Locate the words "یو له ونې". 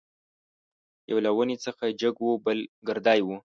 1.11-1.57